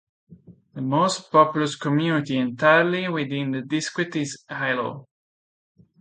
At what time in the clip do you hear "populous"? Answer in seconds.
1.31-1.75